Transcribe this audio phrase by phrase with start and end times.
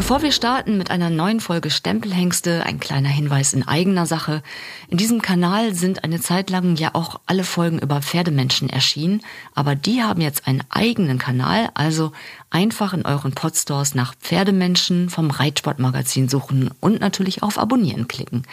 [0.00, 4.42] Bevor wir starten mit einer neuen Folge Stempelhengste, ein kleiner Hinweis in eigener Sache.
[4.88, 9.20] In diesem Kanal sind eine Zeit lang ja auch alle Folgen über Pferdemenschen erschienen,
[9.54, 12.12] aber die haben jetzt einen eigenen Kanal, also
[12.48, 18.44] einfach in euren Podstores nach Pferdemenschen vom Reitsportmagazin suchen und natürlich auf Abonnieren klicken.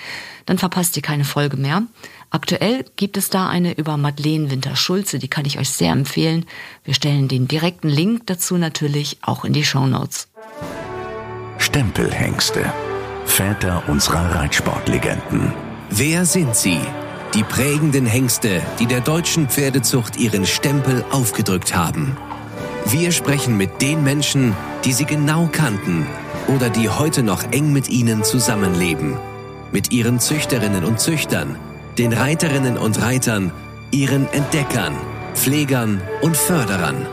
[0.45, 1.83] Dann verpasst ihr keine Folge mehr.
[2.29, 6.45] Aktuell gibt es da eine über Madeleine Winter-Schulze, die kann ich euch sehr empfehlen.
[6.83, 10.27] Wir stellen den direkten Link dazu natürlich auch in die Show Notes.
[11.67, 12.63] Stempelhengste.
[13.25, 15.51] Väter unserer Reitsportlegenden.
[15.89, 16.79] Wer sind sie?
[17.33, 22.15] Die prägenden Hengste, die der deutschen Pferdezucht ihren Stempel aufgedrückt haben.
[22.85, 24.55] Wir sprechen mit den Menschen,
[24.85, 26.07] die sie genau kannten
[26.47, 29.17] oder die heute noch eng mit ihnen zusammenleben.
[29.73, 31.57] Mit ihren Züchterinnen und Züchtern,
[31.97, 33.51] den Reiterinnen und Reitern,
[33.91, 34.95] ihren Entdeckern,
[35.33, 37.05] Pflegern und Förderern.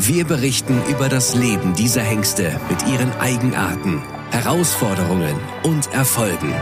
[0.00, 5.34] Wir berichten über das Leben dieser Hengste mit ihren Eigenarten, Herausforderungen
[5.64, 6.54] und Erfolgen.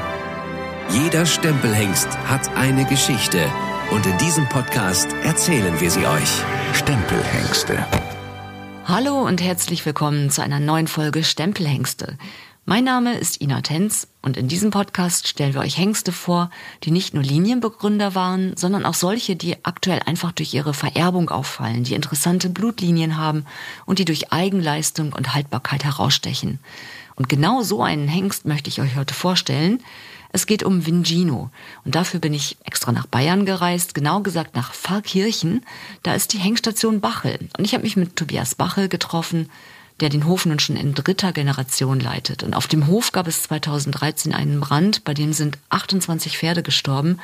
[0.89, 3.45] Jeder Stempelhengst hat eine Geschichte
[3.91, 6.43] und in diesem Podcast erzählen wir sie euch.
[6.73, 7.87] Stempelhengste.
[8.87, 12.17] Hallo und herzlich willkommen zu einer neuen Folge Stempelhengste.
[12.69, 16.51] Mein Name ist Ina Tenz und in diesem Podcast stellen wir euch Hengste vor,
[16.83, 21.85] die nicht nur Linienbegründer waren, sondern auch solche, die aktuell einfach durch ihre Vererbung auffallen,
[21.85, 23.45] die interessante Blutlinien haben
[23.85, 26.59] und die durch Eigenleistung und Haltbarkeit herausstechen.
[27.15, 29.81] Und genau so einen Hengst möchte ich euch heute vorstellen.
[30.33, 31.51] Es geht um Vingino.
[31.85, 35.65] Und dafür bin ich extra nach Bayern gereist, genau gesagt nach Pfarrkirchen.
[36.03, 37.49] Da ist die Hengststation Bachel.
[37.57, 39.51] Und ich habe mich mit Tobias Bachel getroffen,
[40.01, 42.43] der den Hof nun schon in dritter Generation leitet.
[42.43, 47.19] Und auf dem Hof gab es 2013 einen Brand, bei dem sind 28 Pferde gestorben.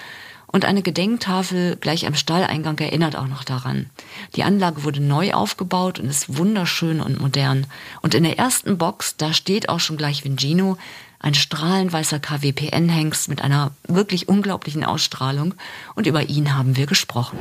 [0.47, 3.89] Und eine Gedenktafel gleich am Stalleingang erinnert auch noch daran.
[4.37, 7.67] Die Anlage wurde neu aufgebaut und ist wunderschön und modern.
[8.03, 10.77] Und in der ersten Box, da steht auch schon gleich Vingino,
[11.20, 15.55] ein strahlend weißer KWPN-Hengst mit einer wirklich unglaublichen Ausstrahlung.
[15.95, 17.39] Und über ihn haben wir gesprochen.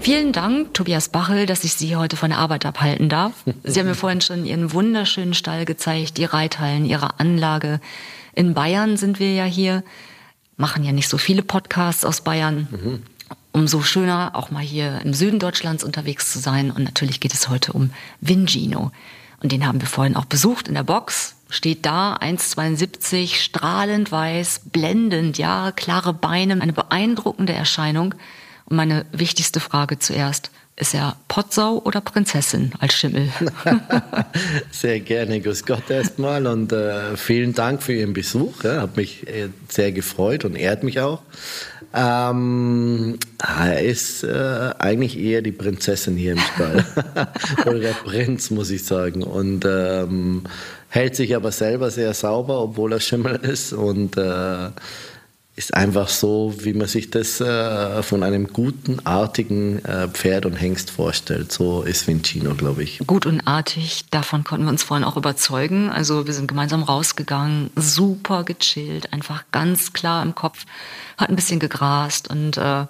[0.00, 3.32] Vielen Dank, Tobias Bachel, dass ich Sie heute von der Arbeit abhalten darf.
[3.62, 7.80] Sie haben mir vorhin schon Ihren wunderschönen Stall gezeigt, die Reithallen, Ihre Anlage.
[8.34, 9.82] In Bayern sind wir ja hier,
[10.56, 12.68] machen ja nicht so viele Podcasts aus Bayern.
[12.70, 13.02] Mhm.
[13.52, 16.70] Umso schöner, auch mal hier im Süden Deutschlands unterwegs zu sein.
[16.70, 17.90] Und natürlich geht es heute um
[18.20, 18.90] Vingino.
[19.40, 21.36] Und den haben wir vorhin auch besucht in der Box.
[21.50, 28.14] Steht da, 1,72, strahlend weiß, blendend, ja, klare Beine, eine beeindruckende Erscheinung.
[28.66, 33.28] Und meine wichtigste Frage zuerst, ist er Potsau oder Prinzessin als Schimmel?
[34.72, 38.64] sehr gerne, grüß Gott erstmal und äh, vielen Dank für Ihren Besuch.
[38.64, 41.22] Ja, hat mich äh, sehr gefreut und ehrt mich auch.
[41.96, 46.84] Ähm, er ist äh, eigentlich eher die Prinzessin hier im Stall.
[47.66, 49.22] oder der Prinz, muss ich sagen.
[49.22, 50.42] Und ähm,
[50.88, 54.70] hält sich aber selber sehr sauber, obwohl er Schimmel ist und äh,
[55.56, 60.54] ist einfach so, wie man sich das äh, von einem guten, artigen äh, Pferd und
[60.54, 61.52] Hengst vorstellt.
[61.52, 62.98] So ist Vincino, glaube ich.
[63.06, 65.90] Gut und artig, davon konnten wir uns vorhin auch überzeugen.
[65.90, 70.64] Also wir sind gemeinsam rausgegangen, super gechillt, einfach ganz klar im Kopf,
[71.16, 72.86] hat ein bisschen gegrast und äh,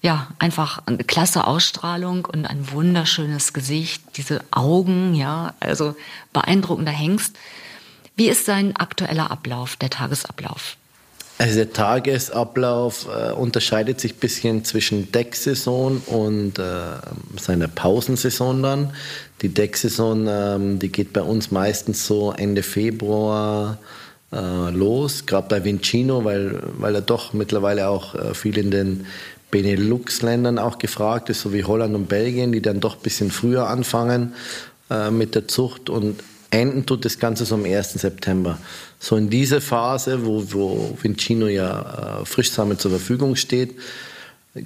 [0.00, 5.96] ja, einfach eine klasse Ausstrahlung und ein wunderschönes Gesicht, diese Augen, ja, also
[6.32, 7.36] beeindruckender Hengst.
[8.14, 10.78] Wie ist sein aktueller Ablauf, der Tagesablauf?
[11.38, 16.62] Also der Tagesablauf äh, unterscheidet sich ein bisschen zwischen Decksaison und äh,
[17.38, 18.92] seiner Pausensaison dann.
[19.42, 23.76] Die Decksaison, ähm, die geht bei uns meistens so Ende Februar
[24.32, 29.06] äh, los, gerade bei Vincino, weil, weil er doch mittlerweile auch äh, viel in den
[29.50, 33.68] Benelux-Ländern auch gefragt ist, so wie Holland und Belgien, die dann doch ein bisschen früher
[33.68, 34.34] anfangen
[34.90, 37.94] äh, mit der Zucht und enden tut das Ganze so am 1.
[37.94, 38.58] September.
[39.06, 43.76] So in dieser Phase, wo, wo Vincino ja äh, Frischsamen zur Verfügung steht,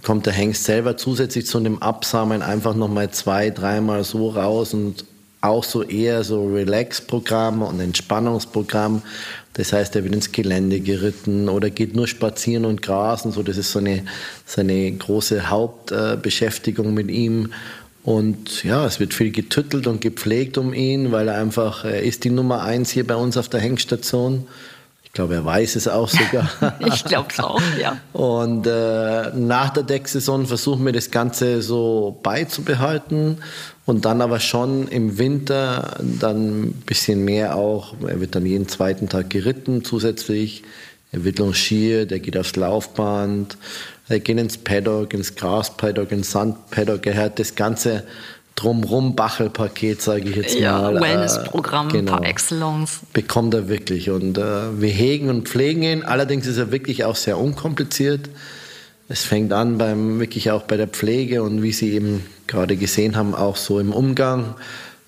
[0.02, 5.04] kommt der Hengst selber zusätzlich zu dem Absamen einfach nochmal zwei, dreimal so raus und
[5.42, 9.02] auch so eher so Relax-Programm und Entspannungsprogramm.
[9.52, 13.32] Das heißt, er wird ins Gelände geritten oder geht nur spazieren und grasen.
[13.32, 14.04] So, das ist so eine,
[14.46, 17.52] seine große Hauptbeschäftigung mit ihm.
[18.02, 22.24] Und ja, es wird viel getüttelt und gepflegt um ihn, weil er einfach, er ist
[22.24, 24.46] die Nummer eins hier bei uns auf der Hengststation.
[25.04, 26.48] Ich glaube, er weiß es auch sogar.
[26.86, 27.98] ich glaube es auch, ja.
[28.12, 33.38] Und äh, nach der Decksaison versuchen wir das Ganze so beizubehalten
[33.86, 37.94] und dann aber schon im Winter dann ein bisschen mehr auch.
[38.06, 40.62] Er wird dann jeden zweiten Tag geritten zusätzlich.
[41.12, 43.56] Er wird longiert, er geht aufs Laufband,
[44.10, 47.06] er geht ins Paddock, ins Graspaddock, ins Sandpaddock.
[47.06, 48.04] Er hat das ganze
[48.56, 51.00] drumrum Bachel-Paket, sage ich jetzt ja, mal.
[51.00, 53.00] Wellness-Programm äh, genau, par excellence.
[53.12, 54.10] Bekommt er wirklich.
[54.10, 56.02] Und äh, wir hegen und pflegen ihn.
[56.02, 58.28] Allerdings ist er wirklich auch sehr unkompliziert.
[59.08, 63.16] Es fängt an beim, wirklich auch bei der Pflege und wie Sie eben gerade gesehen
[63.16, 64.54] haben, auch so im Umgang.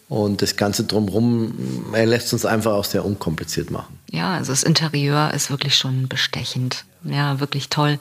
[0.09, 3.99] Und das Ganze drumherum, er lässt uns einfach auch sehr unkompliziert machen.
[4.13, 6.85] Ja, also das Interieur ist wirklich schon bestechend.
[7.03, 7.99] Ja, wirklich toll.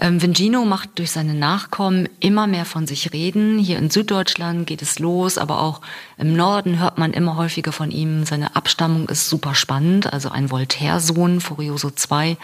[0.00, 3.58] Ähm, Vingino macht durch seine Nachkommen immer mehr von sich reden.
[3.58, 5.82] Hier in Süddeutschland geht es los, aber auch
[6.16, 8.24] im Norden hört man immer häufiger von ihm.
[8.24, 12.38] Seine Abstammung ist super spannend, also ein Voltaire-Sohn, Furioso II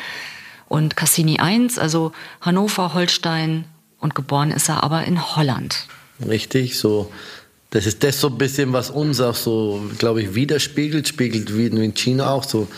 [0.68, 2.12] und Cassini I, also
[2.42, 3.64] Hannover, Holstein
[3.98, 5.86] und geboren ist er aber in Holland.
[6.20, 7.10] Richtig, so
[7.70, 11.66] das ist das so ein bisschen, was uns auch so, glaube ich, widerspiegelt, spiegelt wie
[11.66, 12.68] in China auch so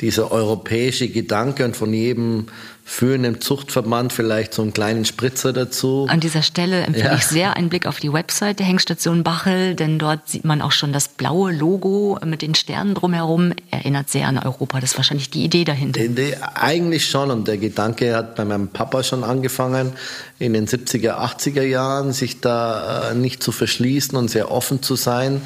[0.00, 2.46] dieser europäische Gedanke und von jedem
[2.88, 6.06] führenden Zuchtverband vielleicht so einen kleinen Spritzer dazu.
[6.08, 7.14] An dieser Stelle empfehle ja.
[7.16, 10.70] ich sehr einen Blick auf die Website der Hengstation Bachel, denn dort sieht man auch
[10.70, 13.54] schon das blaue Logo mit den Sternen drumherum.
[13.72, 14.78] Erinnert sehr an Europa.
[14.78, 16.00] Das ist wahrscheinlich die Idee dahinter.
[16.06, 17.32] Die, eigentlich schon.
[17.32, 19.92] Und der Gedanke hat bei meinem Papa schon angefangen,
[20.38, 24.94] in den 70er, 80er Jahren, sich da äh, nicht zu verschließen und sehr offen zu
[24.94, 25.40] sein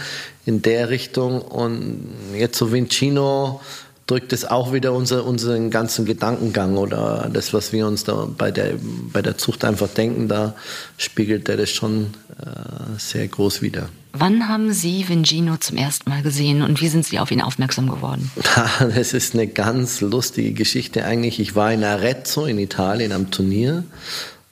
[0.44, 1.40] in der Richtung.
[1.40, 3.62] Und jetzt so Vincino
[4.10, 8.50] drückt es auch wieder unser, unseren ganzen Gedankengang oder das, was wir uns da bei
[8.50, 8.74] der,
[9.12, 10.54] bei der Zucht einfach denken, da
[10.98, 13.88] spiegelt er das schon äh, sehr groß wieder.
[14.12, 17.88] Wann haben Sie Vingino zum ersten Mal gesehen und wie sind Sie auf ihn aufmerksam
[17.88, 18.30] geworden?
[18.80, 21.38] Das ist eine ganz lustige Geschichte eigentlich.
[21.38, 23.84] Ich war in Arezzo in Italien am Turnier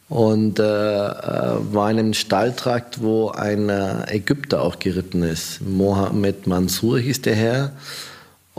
[0.08, 5.60] und äh, äh war in einem Stalltrakt, wo ein äh, Ägypter auch geritten ist.
[5.60, 7.72] Mohammed Mansour hieß der Herr.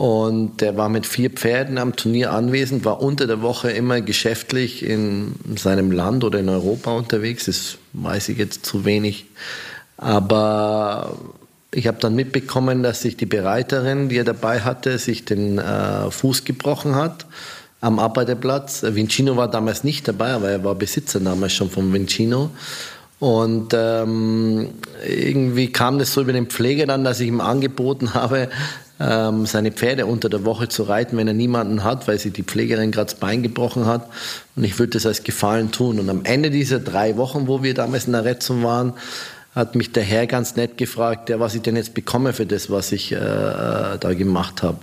[0.00, 4.82] Und der war mit vier Pferden am Turnier anwesend, war unter der Woche immer geschäftlich
[4.82, 7.44] in seinem Land oder in Europa unterwegs.
[7.44, 9.26] Das weiß ich jetzt zu wenig.
[9.98, 11.18] Aber
[11.70, 16.10] ich habe dann mitbekommen, dass sich die Bereiterin, die er dabei hatte, sich den äh,
[16.10, 17.26] Fuß gebrochen hat
[17.82, 18.82] am Arbeiterplatz.
[18.82, 22.48] Vincino war damals nicht dabei, aber er war Besitzer damals schon von Vincino.
[23.18, 24.68] Und ähm,
[25.06, 28.48] irgendwie kam das so über den Pfleger dann, dass ich ihm angeboten habe,
[29.00, 32.42] ähm, seine Pferde unter der Woche zu reiten, wenn er niemanden hat, weil sich die
[32.42, 34.08] Pflegerin gerade das Bein gebrochen hat.
[34.56, 35.98] Und ich würde das als Gefallen tun.
[35.98, 38.92] Und am Ende dieser drei Wochen, wo wir damals in der Retzung waren,
[39.54, 42.70] hat mich der Herr ganz nett gefragt, ja, was ich denn jetzt bekomme für das,
[42.70, 44.78] was ich äh, äh da gemacht habe.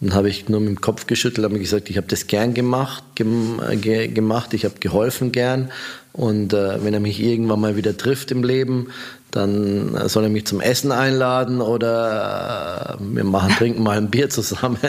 [0.00, 3.02] Dann habe ich nur mit dem Kopf geschüttelt, habe gesagt, ich habe das gern gemacht,
[3.14, 5.70] gem, ge, gemacht, ich habe geholfen gern.
[6.12, 8.88] Und äh, wenn er mich irgendwann mal wieder trifft im Leben,
[9.34, 14.30] dann soll er mich zum Essen einladen oder äh, wir machen, trinken mal ein Bier
[14.30, 14.78] zusammen.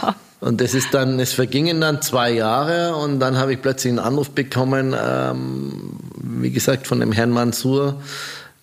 [0.00, 0.14] Ja.
[0.40, 4.00] Und das ist dann, es vergingen dann zwei Jahre und dann habe ich plötzlich einen
[4.00, 8.00] Anruf bekommen, ähm, wie gesagt, von dem Herrn Mansur,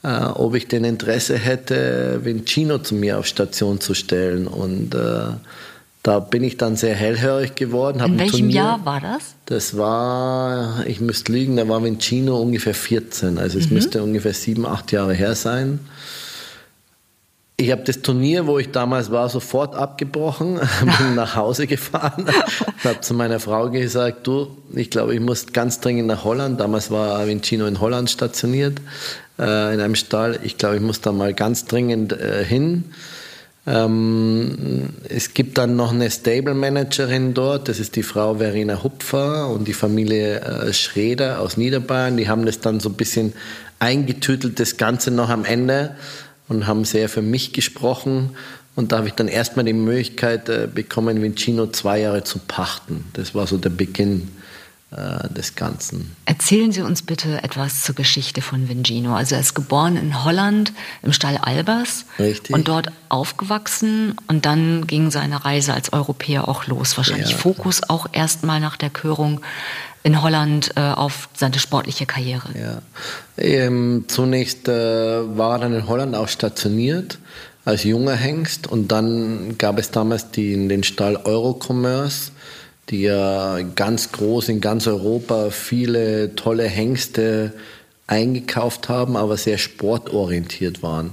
[0.03, 4.47] äh, ob ich den Interesse hätte, Vincino zu mir auf Station zu stellen.
[4.47, 5.31] Und äh,
[6.03, 8.01] da bin ich dann sehr hellhörig geworden.
[8.03, 9.35] In welchem Turnier, Jahr war das?
[9.45, 13.37] Das war, ich müsste lügen, da war Vincino ungefähr 14.
[13.37, 13.75] Also es mhm.
[13.75, 15.79] müsste ungefähr sieben, acht Jahre her sein.
[17.57, 20.61] Ich habe das Turnier, wo ich damals war, sofort abgebrochen,
[20.99, 22.25] bin nach Hause gefahren,
[22.85, 26.61] habe zu meiner Frau gesagt, du, ich glaube, ich muss ganz dringend nach Holland.
[26.61, 28.79] Damals war Vincino in Holland stationiert,
[29.37, 30.39] äh, in einem Stall.
[30.43, 32.85] Ich glaube, ich muss da mal ganz dringend äh, hin.
[33.67, 39.49] Ähm, es gibt dann noch eine Stable Managerin dort, das ist die Frau Verena Hupfer
[39.49, 42.17] und die Familie äh, Schreder aus Niederbayern.
[42.17, 43.33] Die haben das dann so ein bisschen
[43.79, 45.95] eingetütelt, das Ganze noch am Ende
[46.47, 48.31] und haben sehr für mich gesprochen.
[48.75, 53.05] Und da habe ich dann erstmal die Möglichkeit äh, bekommen, Vincino zwei Jahre zu pachten.
[53.13, 54.29] Das war so der Beginn
[54.91, 56.15] des Ganzen.
[56.25, 59.13] Erzählen Sie uns bitte etwas zur Geschichte von Vingino.
[59.13, 62.55] Also er ist geboren in Holland im Stall Albers Richtig.
[62.55, 66.97] und dort aufgewachsen und dann ging seine Reise als Europäer auch los.
[66.97, 67.37] Wahrscheinlich ja.
[67.37, 69.41] Fokus auch erstmal nach der Körung
[70.01, 72.49] in Holland äh, auf seine sportliche Karriere.
[72.59, 72.81] Ja.
[73.37, 77.19] Ähm, zunächst äh, war er dann in Holland auch stationiert
[77.63, 82.31] als junger Hengst und dann gab es damals die, den Stall Eurocommerce
[82.89, 87.53] die ja ganz groß in ganz Europa viele tolle Hengste
[88.07, 91.11] eingekauft haben, aber sehr sportorientiert waren.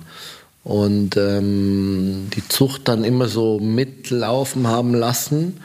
[0.65, 5.61] Und ähm, die Zucht dann immer so mitlaufen haben lassen,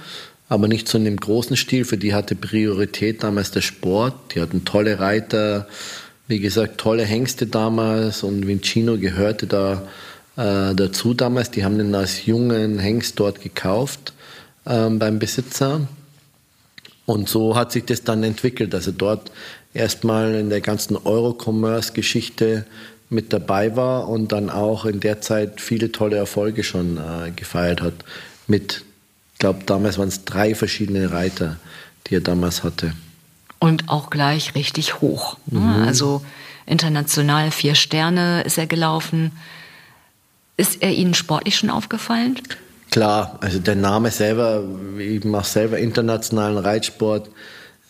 [0.47, 1.85] aber nicht so in dem großen Stil.
[1.85, 4.13] Für die hatte Priorität damals der Sport.
[4.35, 5.67] Die hatten tolle Reiter,
[6.27, 9.87] wie gesagt, tolle Hengste damals und Vincino gehörte da
[10.35, 11.51] äh, dazu damals.
[11.51, 14.13] Die haben den als jungen Hengst dort gekauft
[14.67, 15.87] ähm, beim Besitzer.
[17.05, 18.73] Und so hat sich das dann entwickelt.
[18.75, 19.31] Also dort
[19.73, 22.65] erstmal in der ganzen Eurocommerce-Geschichte
[23.09, 27.81] mit dabei war und dann auch in der Zeit viele tolle Erfolge schon äh, gefeiert
[27.81, 27.93] hat.
[28.47, 28.83] Mit,
[29.33, 31.57] ich glaube, damals waren es drei verschiedene Reiter,
[32.07, 32.93] die er damals hatte.
[33.59, 35.37] Und auch gleich richtig hoch.
[35.47, 35.59] Ne?
[35.59, 35.83] Mhm.
[35.83, 36.23] Also
[36.65, 39.31] international vier Sterne ist er gelaufen.
[40.57, 42.39] Ist er Ihnen sportlich schon aufgefallen?
[42.91, 44.63] Klar, also der Name selber,
[44.99, 47.29] ich mache selber internationalen Reitsport,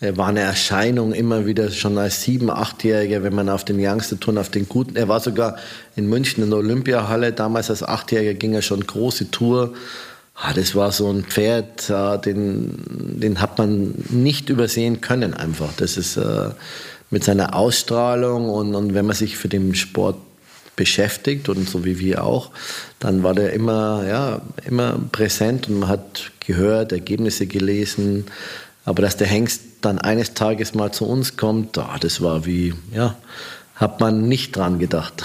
[0.00, 4.48] war eine Erscheinung immer wieder schon als sieben, achtjähriger, wenn man auf den Youngster-Touren, auf
[4.48, 5.56] den guten, er war sogar
[5.96, 9.74] in München in der Olympiahalle, damals als achtjähriger ging er schon große Tour.
[10.34, 11.92] Ah, das war so ein Pferd,
[12.24, 15.72] den, den hat man nicht übersehen können einfach.
[15.76, 16.50] Das ist äh,
[17.10, 20.16] mit seiner Ausstrahlung und, und wenn man sich für den Sport
[20.82, 22.50] beschäftigt und so wie wir auch,
[22.98, 28.24] dann war der immer, ja, immer präsent und man hat gehört, Ergebnisse gelesen.
[28.84, 32.74] Aber dass der Hengst dann eines Tages mal zu uns kommt, oh, das war wie,
[32.92, 33.14] ja,
[33.76, 35.22] hat man nicht dran gedacht.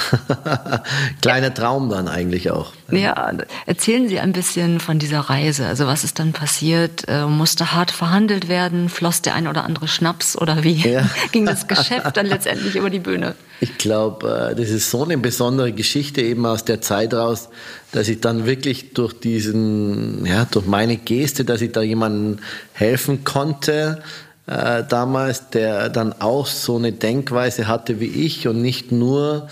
[1.24, 2.72] Kleiner Traum dann eigentlich auch.
[2.92, 3.34] Ja,
[3.66, 5.66] erzählen Sie ein bisschen von dieser Reise.
[5.66, 7.06] Also was ist dann passiert?
[7.08, 8.90] Äh, musste hart verhandelt werden?
[8.90, 11.10] Floss der ein oder andere Schnaps oder wie ja.
[11.32, 13.36] ging das Geschäft dann letztendlich über die Bühne?
[13.60, 17.50] Ich glaube, äh, das ist so eine besondere Geschichte eben aus der Zeit raus,
[17.92, 22.40] dass ich dann wirklich durch diesen, ja, durch meine Geste, dass ich da jemandem
[22.74, 24.02] helfen konnte,
[24.46, 29.50] äh, damals, der dann auch so eine Denkweise hatte wie ich und nicht nur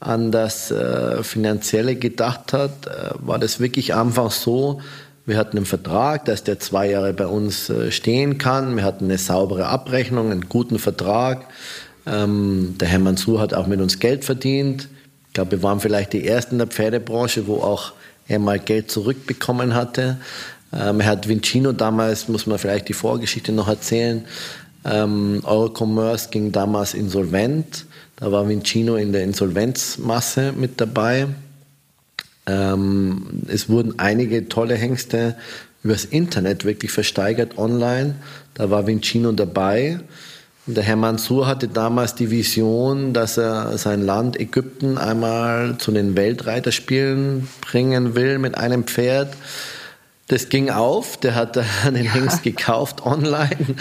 [0.00, 4.80] an das äh, Finanzielle gedacht hat, äh, war das wirklich einfach so,
[5.26, 8.76] wir hatten einen Vertrag, dass der zwei Jahre bei uns äh, stehen kann.
[8.76, 11.44] Wir hatten eine saubere Abrechnung, einen guten Vertrag.
[12.08, 14.88] Ähm, der Herr Mansur hat auch mit uns Geld verdient.
[15.28, 17.92] Ich glaube, wir waren vielleicht die Ersten in der Pferdebranche, wo auch
[18.26, 20.16] er mal Geld zurückbekommen hatte.
[20.72, 24.24] Ähm, er hat Vincino damals, muss man vielleicht die Vorgeschichte noch erzählen,
[24.84, 27.86] ähm, Eurocommerce ging damals insolvent.
[28.16, 31.28] Da war Vincino in der Insolvenzmasse mit dabei.
[32.46, 35.36] Ähm, es wurden einige tolle Hengste
[35.82, 38.16] übers Internet wirklich versteigert online.
[38.54, 40.00] Da war Vincino dabei.
[40.70, 46.14] Der Herr Mansour hatte damals die Vision, dass er sein Land Ägypten einmal zu den
[46.14, 49.32] Weltreiterspielen bringen will mit einem Pferd.
[50.26, 51.56] Das ging auf, der hat
[51.86, 52.12] einen ja.
[52.12, 53.76] Hengst gekauft online.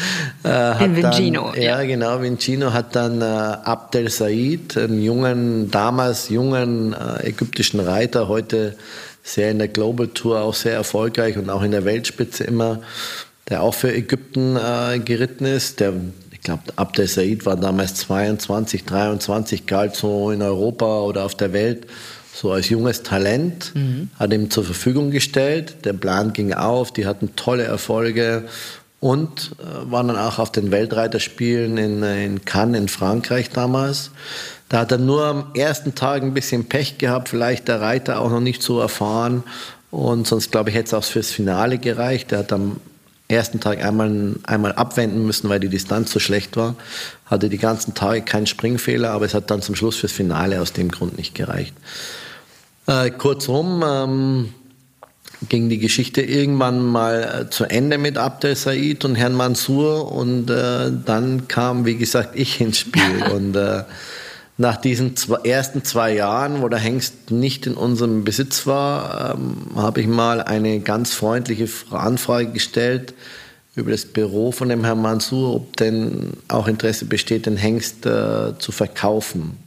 [0.46, 1.52] Äh, In Vincino.
[1.52, 7.28] Dann, ja, ja, genau, Vincino hat dann äh, Abdel Said, einen jungen, damals jungen äh,
[7.28, 8.78] ägyptischen Reiter, heute
[9.24, 12.80] sehr in der Global Tour auch sehr erfolgreich und auch in der Weltspitze immer,
[13.50, 15.82] der auch für Ägypten äh, geritten ist.
[15.82, 15.92] Der,
[16.38, 21.52] ich glaube, Abdel Said war damals 22, 23, galt so in Europa oder auf der
[21.52, 21.88] Welt
[22.32, 24.12] so als junges Talent, mhm.
[24.20, 25.86] hat ihm zur Verfügung gestellt.
[25.86, 28.44] Der Plan ging auf, die hatten tolle Erfolge
[29.00, 34.12] und äh, waren dann auch auf den Weltreiterspielen in, äh, in Cannes in Frankreich damals.
[34.70, 38.30] Da hat er nur am ersten Tag ein bisschen Pech gehabt, vielleicht der Reiter auch
[38.30, 39.44] noch nicht so erfahren.
[39.90, 42.32] Und sonst, glaube ich, hätte es auch fürs Finale gereicht.
[42.32, 42.78] Er hat am
[43.28, 46.76] ersten Tag einmal, einmal abwenden müssen, weil die Distanz so schlecht war.
[47.26, 50.74] Hatte die ganzen Tage keinen Springfehler, aber es hat dann zum Schluss fürs Finale aus
[50.74, 51.74] dem Grund nicht gereicht.
[52.86, 54.54] Äh, kurzum ähm,
[55.50, 60.50] ging die Geschichte irgendwann mal äh, zu Ende mit Abdel Said und Herrn Mansour und
[60.50, 63.24] äh, dann kam, wie gesagt, ich ins Spiel.
[63.34, 63.84] und äh,
[64.58, 69.58] nach diesen zwei, ersten zwei Jahren, wo der Hengst nicht in unserem Besitz war, ähm,
[69.76, 73.14] habe ich mal eine ganz freundliche Anfrage gestellt
[73.76, 78.58] über das Büro von dem Herrn Mansour, ob denn auch Interesse besteht, den Hengst äh,
[78.58, 79.58] zu verkaufen.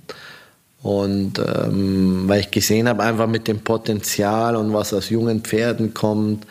[0.83, 5.95] Und ähm, weil ich gesehen habe, einfach mit dem Potenzial und was aus jungen Pferden
[5.95, 6.47] kommt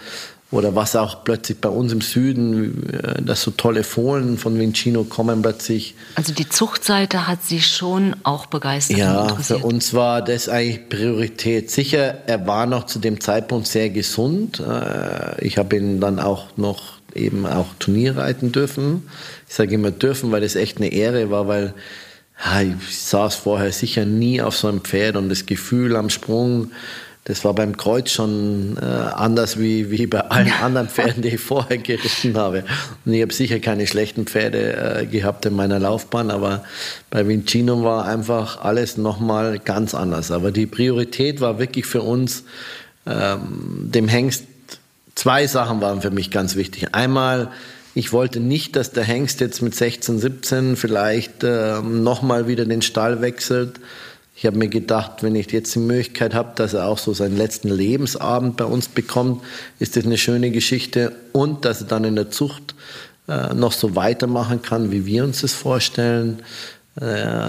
[0.51, 5.03] oder was auch plötzlich bei uns im Süden, äh, dass so tolle Fohlen von Vincino
[5.03, 5.95] kommen plötzlich.
[6.15, 8.97] Also die Zuchtseite hat Sie schon auch begeistert.
[8.97, 11.69] Ja, für uns war das eigentlich Priorität.
[11.69, 14.59] Sicher, er war noch zu dem Zeitpunkt sehr gesund.
[14.59, 19.07] Äh, ich habe ihn dann auch noch eben auch Turnier reiten dürfen.
[19.47, 21.73] Ich sage immer dürfen, weil das echt eine Ehre war, weil
[22.61, 26.71] ich saß vorher sicher nie auf so einem Pferd und das Gefühl am Sprung,
[27.29, 31.39] das war beim Kreuz schon äh, anders wie, wie bei allen anderen Pferden, die ich
[31.39, 32.63] vorher geritten habe.
[33.05, 36.63] Und ich habe sicher keine schlechten Pferde äh, gehabt in meiner Laufbahn, aber
[37.11, 40.31] bei Vincino war einfach alles nochmal ganz anders.
[40.31, 42.45] Aber die Priorität war wirklich für uns,
[43.05, 44.45] ähm, dem Hengst,
[45.13, 46.95] zwei Sachen waren für mich ganz wichtig.
[46.95, 47.51] Einmal,
[47.93, 52.81] ich wollte nicht, dass der Hengst jetzt mit 16, 17 vielleicht äh, nochmal wieder den
[52.81, 53.79] Stall wechselt.
[54.39, 57.35] Ich habe mir gedacht, wenn ich jetzt die Möglichkeit habe, dass er auch so seinen
[57.35, 59.43] letzten Lebensabend bei uns bekommt,
[59.79, 61.11] ist das eine schöne Geschichte.
[61.33, 62.73] Und dass er dann in der Zucht
[63.27, 66.41] äh, noch so weitermachen kann, wie wir uns das vorstellen.
[66.95, 67.01] Äh,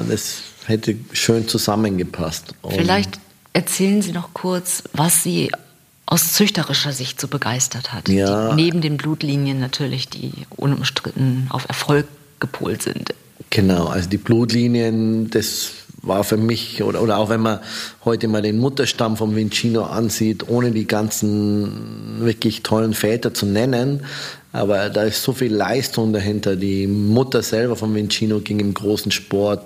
[0.08, 2.54] das hätte schön zusammengepasst.
[2.60, 3.20] Und Vielleicht
[3.52, 5.52] erzählen Sie noch kurz, was Sie
[6.06, 8.08] aus züchterischer Sicht so begeistert hat.
[8.08, 8.48] Ja.
[8.48, 12.08] Die, neben den Blutlinien natürlich, die unumstritten auf Erfolg
[12.40, 13.14] gepolt sind.
[13.50, 17.60] Genau, also die Blutlinien, das war für mich, oder, oder auch wenn man
[18.04, 24.02] heute mal den Mutterstamm vom Vincino ansieht, ohne die ganzen wirklich tollen Väter zu nennen,
[24.52, 26.56] aber da ist so viel Leistung dahinter.
[26.56, 29.64] Die Mutter selber von Vincino ging im großen Sport.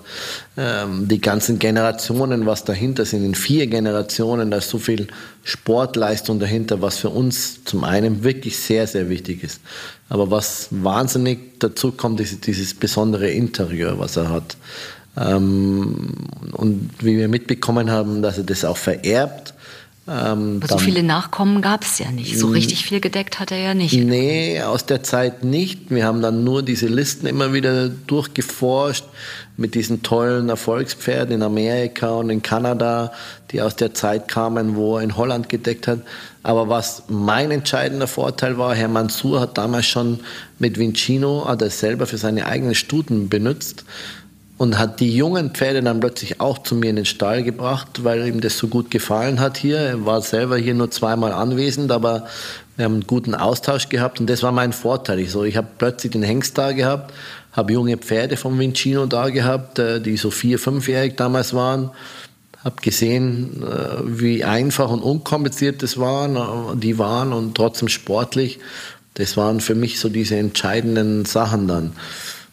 [0.59, 5.07] Ähm, die ganzen Generationen, was dahinter sind, in vier Generationen, da ist so viel
[5.43, 9.63] Sportleistung dahinter, was für uns zum einen wirklich sehr, sehr wichtig ist.
[10.11, 14.59] Aber was wahnsinnig dazu kommt, ist dieses besondere Interieur, was er hat.
[15.17, 16.15] Ähm,
[16.53, 19.55] und wie wir mitbekommen haben, dass er das auch vererbt.
[20.07, 22.39] Ähm, so viele Nachkommen gab es ja nicht.
[22.39, 23.95] So richtig viel gedeckt hat er ja nicht.
[23.95, 25.91] Nee, aus der Zeit nicht.
[25.91, 29.07] Wir haben dann nur diese Listen immer wieder durchgeforscht
[29.57, 33.13] mit diesen tollen Erfolgspferden in Amerika und in Kanada,
[33.51, 36.01] die aus der Zeit kamen, wo er in Holland gedeckt hat.
[36.43, 40.21] Aber was mein entscheidender Vorteil war, Herr Mansour hat damals schon
[40.59, 43.85] mit Vincino, hat er selber für seine eigenen Stuten benutzt
[44.57, 48.27] und hat die jungen Pferde dann plötzlich auch zu mir in den Stall gebracht, weil
[48.27, 49.79] ihm das so gut gefallen hat hier.
[49.79, 52.27] Er war selber hier nur zweimal anwesend, aber
[52.77, 55.19] wir haben einen guten Austausch gehabt und das war mein Vorteil.
[55.19, 57.13] Ich, so, ich habe plötzlich den Hengst da gehabt,
[57.53, 61.91] habe junge Pferde vom Vincino da gehabt, äh, die so vier, fünfjährig damals waren.
[62.63, 68.61] Habe gesehen, äh, wie einfach und unkompliziert das waren, äh, die waren und trotzdem sportlich.
[69.15, 71.93] Das waren für mich so diese entscheidenden Sachen dann.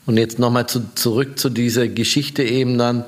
[0.06, 3.06] Und jetzt nochmal zu, zurück zu dieser Geschichte eben dann.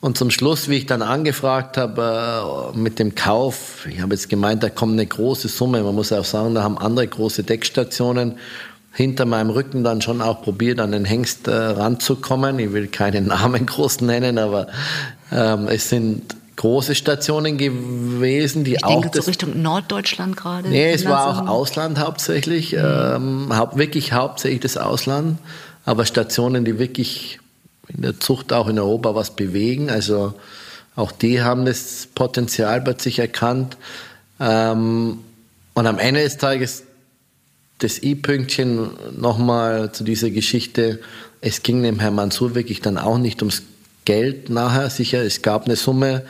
[0.00, 4.28] Und zum Schluss, wie ich dann angefragt habe äh, mit dem Kauf, ich habe jetzt
[4.28, 5.82] gemeint, da kommt eine große Summe.
[5.82, 8.34] Man muss auch sagen, da haben andere große Deckstationen
[8.92, 12.58] hinter meinem Rücken dann schon auch probiert, an den Hengst äh, ranzukommen.
[12.58, 14.66] Ich will keinen Namen groß nennen, aber
[15.32, 19.00] ähm, es sind große Stationen gewesen, die ich auch.
[19.00, 20.68] Denke, so Richtung Norddeutschland gerade?
[20.68, 25.38] Nee, es war auch Ausland hauptsächlich, ähm, haupt, wirklich hauptsächlich das Ausland
[25.84, 27.38] aber Stationen, die wirklich
[27.88, 29.90] in der Zucht auch in Europa was bewegen.
[29.90, 30.34] Also
[30.96, 33.76] auch die haben das Potenzial plötzlich erkannt.
[34.40, 35.18] Ähm,
[35.74, 36.84] und am Ende des Tages
[37.78, 41.00] das I-Pünktchen nochmal zu dieser Geschichte.
[41.40, 43.62] Es ging dem Herrn Mansur wirklich dann auch nicht ums
[44.04, 44.88] Geld nachher.
[44.90, 46.22] Sicher, es gab eine Summe,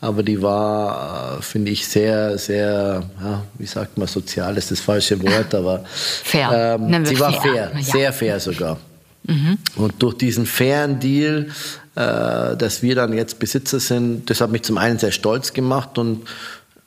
[0.00, 4.80] aber die war, äh, finde ich, sehr, sehr, ja, wie sagt man, sozial ist das
[4.80, 6.78] falsche Wort, aber fair.
[6.80, 7.82] Ähm, sie war fair, fair ja.
[7.82, 8.78] sehr fair sogar.
[9.24, 9.58] Mhm.
[9.76, 11.48] Und durch diesen fairen Deal,
[11.94, 15.98] äh, dass wir dann jetzt Besitzer sind, das hat mich zum einen sehr stolz gemacht
[15.98, 16.22] und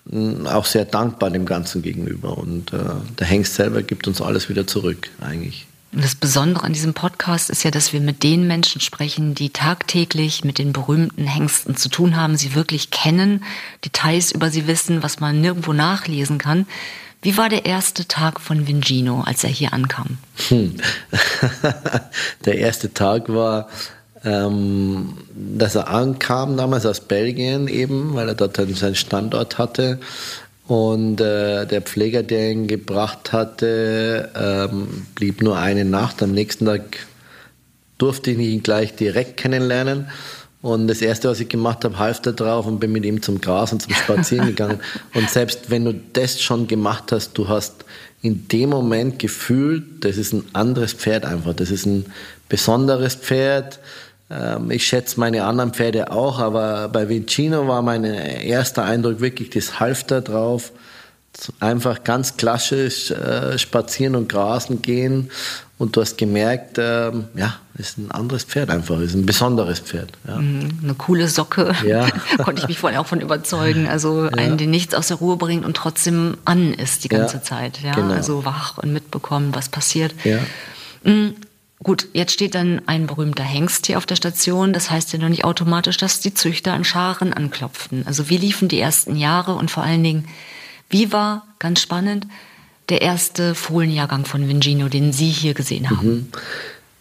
[0.05, 2.37] mh, auch sehr dankbar dem Ganzen gegenüber.
[2.37, 2.79] Und äh,
[3.19, 5.67] der Hengst selber gibt uns alles wieder zurück, eigentlich.
[5.95, 9.49] Und das Besondere an diesem Podcast ist ja, dass wir mit den Menschen sprechen, die
[9.49, 13.45] tagtäglich mit den berühmten Hengsten zu tun haben, sie wirklich kennen,
[13.85, 16.67] Details über sie wissen, was man nirgendwo nachlesen kann.
[17.25, 20.19] Wie war der erste Tag von Vingino, als er hier ankam?
[20.47, 20.75] Hm.
[22.45, 23.67] der erste Tag war,
[24.23, 29.99] ähm, dass er ankam, damals aus Belgien eben, weil er dort seinen Standort hatte.
[30.67, 36.21] Und äh, der Pfleger, der ihn gebracht hatte, ähm, blieb nur eine Nacht.
[36.21, 37.07] Am nächsten Tag
[37.97, 40.09] durfte ich ihn gleich direkt kennenlernen.
[40.65, 43.39] Und das Erste, was ich gemacht habe, half da drauf und bin mit ihm zum
[43.39, 44.79] Gras und zum Spazieren gegangen.
[45.13, 47.85] Und selbst wenn du das schon gemacht hast, du hast
[48.23, 51.53] in dem Moment gefühlt, das ist ein anderes Pferd einfach.
[51.53, 52.07] Das ist ein
[52.49, 53.77] besonderes Pferd.
[54.31, 59.51] Ähm, ich schätze meine anderen Pferde auch, aber bei Vincino war mein erster Eindruck wirklich
[59.51, 60.71] das Halfter drauf
[61.59, 65.29] einfach ganz klassisch äh, spazieren und grasen gehen
[65.77, 70.11] und du hast gemerkt, ähm, ja, ist ein anderes Pferd einfach, ist ein besonderes Pferd.
[70.25, 70.37] Ja.
[70.37, 72.07] Mhm, eine coole Socke, ja.
[72.37, 73.87] konnte ich mich vorhin auch von überzeugen.
[73.87, 74.31] Also ja.
[74.31, 77.41] einen, der nichts aus der Ruhe bringt und trotzdem an ist die ganze.
[77.41, 77.81] Zeit.
[77.83, 77.93] Ja?
[77.93, 78.13] Genau.
[78.13, 80.15] Also wach und mitbekommen, was passiert.
[80.23, 80.39] Ja.
[81.03, 81.35] Mhm.
[81.83, 84.71] Gut, jetzt steht dann ein berühmter Hengst hier auf der Station.
[84.71, 88.07] Das heißt ja noch nicht automatisch, dass die Züchter an Scharen anklopften.
[88.07, 90.27] Also wie liefen die ersten Jahre und vor allen Dingen,
[90.89, 92.27] wie war, ganz spannend,
[92.89, 96.07] der erste Fohlenjahrgang von Vingino, den Sie hier gesehen haben?
[96.07, 96.27] Mhm.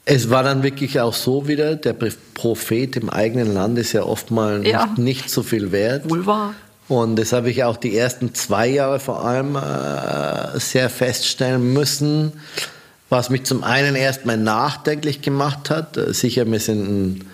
[0.06, 1.94] Es war dann wirklich auch so wieder, der
[2.34, 4.86] Prophet im eigenen Land ist ja oftmals ja.
[4.86, 6.10] nicht, nicht so viel wert.
[6.10, 6.54] Wohl wahr.
[6.88, 12.32] Und das habe ich auch die ersten zwei Jahre vor allem äh, sehr feststellen müssen,
[13.08, 15.96] was mich zum einen erstmal nachdenklich gemacht hat.
[15.96, 17.24] Äh, sicher, wir sind ein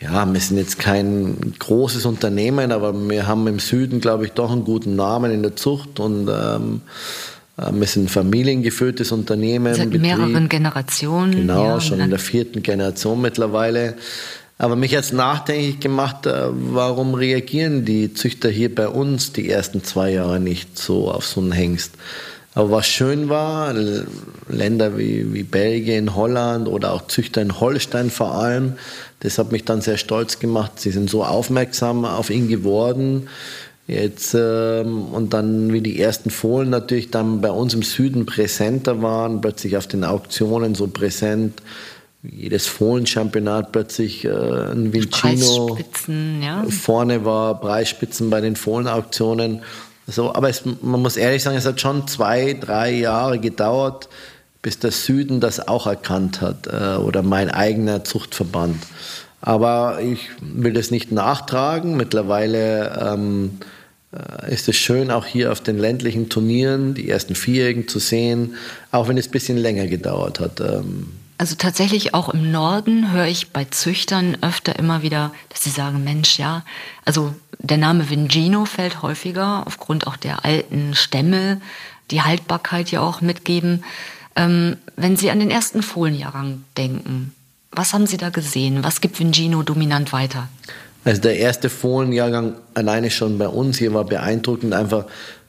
[0.00, 4.50] ja, wir sind jetzt kein großes Unternehmen, aber wir haben im Süden, glaube ich, doch
[4.50, 6.82] einen guten Namen in der Zucht und ähm,
[7.56, 9.74] äh, wir sind ein familiengeführtes Unternehmen.
[9.74, 11.32] Seit mehreren Generationen.
[11.32, 13.94] Genau, ja, schon in der vierten Generation mittlerweile.
[14.56, 19.48] Aber mich hat es nachdenklich gemacht, äh, warum reagieren die Züchter hier bei uns die
[19.48, 21.92] ersten zwei Jahre nicht so auf so einen Hengst?
[22.54, 23.74] Aber was schön war,
[24.48, 28.74] Länder wie, wie Belgien, Holland oder auch Züchter in Holstein vor allem,
[29.20, 30.72] das hat mich dann sehr stolz gemacht.
[30.76, 33.28] Sie sind so aufmerksam auf ihn geworden.
[33.86, 39.02] Jetzt, ähm, und dann, wie die ersten Fohlen natürlich dann bei uns im Süden präsenter
[39.02, 41.60] waren, plötzlich auf den Auktionen so präsent,
[42.22, 45.76] jedes Fohlenchampionat plötzlich äh, ein Vincino
[46.42, 46.64] ja.
[46.70, 49.60] vorne war, Preisspitzen bei den Fohlenauktionen.
[50.06, 54.08] So, aber es, man muss ehrlich sagen, es hat schon zwei, drei Jahre gedauert,
[54.60, 58.82] bis der Süden das auch erkannt hat äh, oder mein eigener Zuchtverband.
[59.40, 61.96] Aber ich will das nicht nachtragen.
[61.96, 63.58] Mittlerweile ähm,
[64.12, 68.54] äh, ist es schön, auch hier auf den ländlichen Turnieren die ersten Vierjährigen zu sehen,
[68.90, 70.60] auch wenn es ein bisschen länger gedauert hat.
[70.60, 75.70] Ähm, also tatsächlich auch im Norden höre ich bei Züchtern öfter immer wieder, dass sie
[75.70, 76.64] sagen, Mensch, ja,
[77.04, 81.60] also der Name Vingino fällt häufiger aufgrund auch der alten Stämme,
[82.10, 83.84] die Haltbarkeit ja auch mitgeben.
[84.36, 87.32] Ähm, wenn Sie an den ersten Fohlenjahrgang denken,
[87.70, 88.84] was haben Sie da gesehen?
[88.84, 90.48] Was gibt Vingino dominant weiter?
[91.04, 95.06] Also der erste Fohlenjahrgang alleine schon bei uns hier war beeindruckend, einfach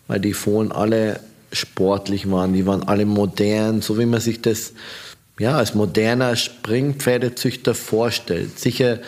[0.07, 1.19] weil die Fohlen alle
[1.51, 4.73] sportlich waren, die waren alle modern, so wie man sich das
[5.39, 8.59] ja, als moderner Springpferdezüchter vorstellt.
[8.59, 8.99] Sicher,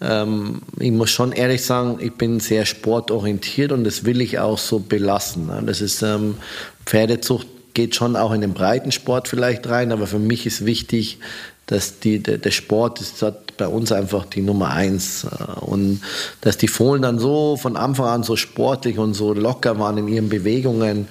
[0.00, 4.58] ähm, ich muss schon ehrlich sagen, ich bin sehr sportorientiert und das will ich auch
[4.58, 5.46] so belassen.
[5.46, 5.62] Ne?
[5.66, 6.36] Das ist ähm,
[6.84, 11.18] Pferdezucht geht schon auch in den Breitensport vielleicht rein, aber für mich ist wichtig,
[11.66, 13.22] dass die, der, der Sport ist
[13.58, 15.24] bei uns einfach die Nummer eins.
[15.24, 16.00] Äh, und
[16.40, 20.08] dass die Fohlen dann so von Anfang an so sportlich und so locker waren in
[20.08, 21.08] ihren Bewegungen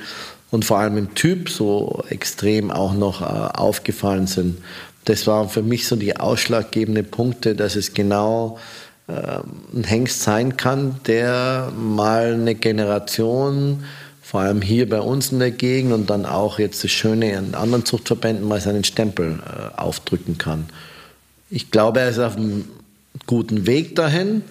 [0.56, 4.58] und vor allem im Typ so extrem auch noch äh, aufgefallen sind.
[5.04, 8.58] Das waren für mich so die ausschlaggebenden Punkte, dass es genau
[9.08, 9.12] äh,
[9.76, 13.84] ein Hengst sein kann, der mal eine Generation,
[14.24, 17.54] vor allem hier bei uns in der Gegend und dann auch jetzt das Schöne in
[17.54, 20.68] anderen Zuchtverbänden mal seinen Stempel äh, aufdrücken kann.
[21.50, 22.65] Ich glaube, er ist auf einem
[23.28, 24.41] guten Weg dahin.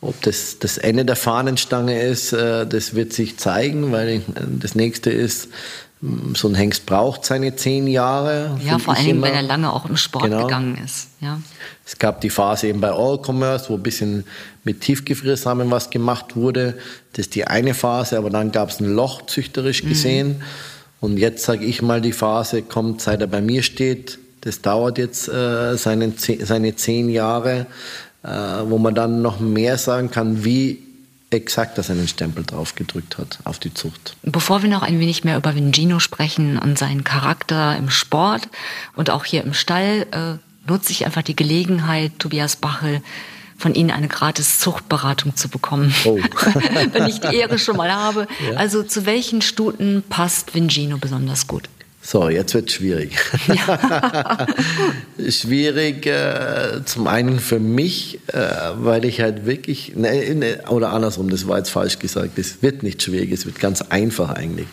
[0.00, 4.22] Ob das das Ende der Fahnenstange ist, äh, das wird sich zeigen, weil
[4.60, 5.48] das nächste ist,
[6.34, 8.60] so ein Hengst braucht seine zehn Jahre.
[8.62, 10.42] Ja, vor allem, wenn er lange auch im Sport genau.
[10.44, 11.08] gegangen ist.
[11.20, 11.40] Ja.
[11.86, 14.24] Es gab die Phase eben bei All Commerce, wo ein bisschen
[14.62, 16.74] mit Tiefgefriersamen was gemacht wurde.
[17.12, 19.88] Das ist die eine Phase, aber dann gab es ein Loch züchterisch mhm.
[19.88, 20.28] gesehen.
[20.28, 20.42] Mhm.
[21.00, 24.18] Und jetzt sage ich mal, die Phase kommt, seit er bei mir steht.
[24.42, 27.66] Das dauert jetzt äh, seine, seine zehn Jahre.
[28.26, 30.82] Äh, wo man dann noch mehr sagen kann, wie
[31.30, 34.16] exakt das einen Stempel drauf gedrückt hat auf die Zucht.
[34.24, 38.48] Bevor wir noch ein wenig mehr über Vingino sprechen und seinen Charakter im Sport
[38.96, 43.00] und auch hier im Stall, äh, nutze ich einfach die Gelegenheit, Tobias Bachel,
[43.56, 45.94] von Ihnen eine gratis Zuchtberatung zu bekommen.
[46.04, 46.18] Oh.
[46.92, 48.26] Wenn ich die Ehre schon mal habe.
[48.50, 48.58] Ja.
[48.58, 51.68] Also zu welchen Stuten passt Vingino besonders gut?
[52.06, 53.18] So, jetzt wird es schwierig.
[53.48, 54.46] Ja.
[55.28, 61.30] schwierig äh, zum einen für mich, äh, weil ich halt wirklich, ne, ne, oder andersrum,
[61.30, 64.68] das war jetzt falsch gesagt, es wird nicht schwierig, es wird ganz einfach eigentlich.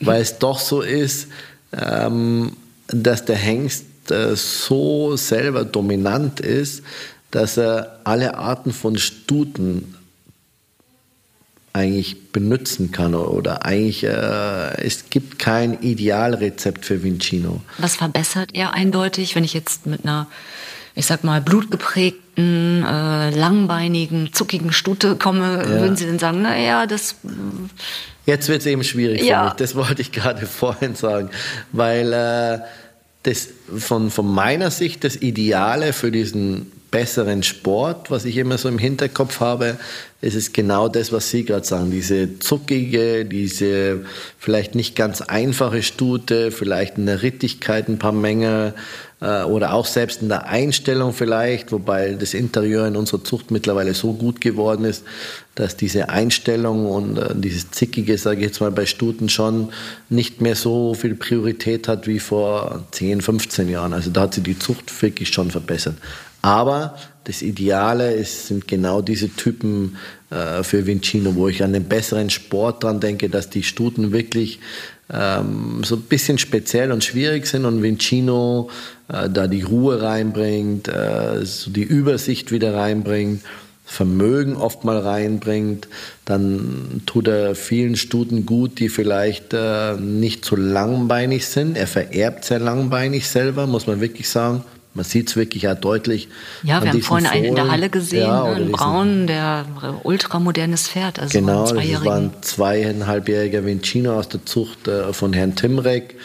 [0.00, 1.28] Weil es doch so ist,
[1.72, 2.56] ähm,
[2.88, 6.82] dass der Hengst äh, so selber dominant ist,
[7.30, 9.94] dass er alle Arten von Stuten
[11.72, 17.62] eigentlich benutzen kann oder eigentlich äh, es gibt kein Idealrezept für Vincino.
[17.78, 20.26] Was verbessert er eindeutig, wenn ich jetzt mit einer
[20.94, 25.68] ich sag mal blutgeprägten, äh, langbeinigen, zuckigen Stute komme, ja.
[25.80, 27.16] würden Sie denn sagen, na ja, das
[28.26, 29.40] Jetzt wird es eben schwierig ja.
[29.40, 29.54] für mich.
[29.54, 31.30] Das wollte ich gerade vorhin sagen,
[31.72, 32.58] weil äh,
[33.22, 38.68] das von, von meiner Sicht das Ideale für diesen besseren Sport, was ich immer so
[38.68, 39.78] im Hinterkopf habe,
[40.20, 41.90] ist es genau das, was Sie gerade sagen.
[41.90, 44.04] Diese zuckige, diese
[44.38, 48.74] vielleicht nicht ganz einfache Stute, vielleicht in der Rittigkeit ein paar Mängel
[49.20, 53.94] äh, oder auch selbst in der Einstellung vielleicht, wobei das Interieur in unserer Zucht mittlerweile
[53.94, 55.02] so gut geworden ist,
[55.54, 59.72] dass diese Einstellung und äh, dieses Zickige, sage ich jetzt mal, bei Stuten schon
[60.10, 63.92] nicht mehr so viel Priorität hat wie vor 10, 15 Jahren.
[63.92, 65.96] Also da hat sich die Zucht wirklich schon verbessert.
[66.42, 69.96] Aber das Ideale ist, sind genau diese Typen
[70.30, 74.58] äh, für Vincino, wo ich an den besseren Sport dran denke, dass die Stuten wirklich
[75.12, 78.70] ähm, so ein bisschen speziell und schwierig sind und Vincino
[79.08, 83.42] äh, da die Ruhe reinbringt, äh, so die Übersicht wieder reinbringt.
[83.84, 85.86] Vermögen oft mal reinbringt,
[86.24, 91.76] dann tut er vielen Stuten gut, die vielleicht äh, nicht so langbeinig sind.
[91.76, 96.28] Er vererbt sehr langbeinig selber, muss man wirklich sagen Man sieht es wirklich auch deutlich.
[96.62, 99.64] Ja, wir haben vorhin einen in der Halle gesehen, ja, ne, ein braun, der
[100.02, 101.18] ultramodernes Pferd.
[101.18, 106.16] Also genau, das war ein zweieinhalbjähriger Vincino aus der Zucht äh, von Herrn Timrek,